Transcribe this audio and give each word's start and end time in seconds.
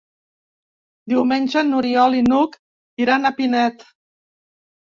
Diumenge 1.13 1.63
n'Oriol 1.67 2.17
i 2.21 2.23
n'Hug 2.31 2.57
iran 3.07 3.29
a 3.29 3.33
Pinet. 3.41 3.87